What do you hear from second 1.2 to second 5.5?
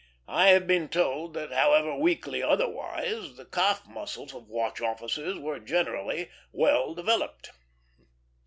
that, however weakly otherwise, the calf muscles of watch officers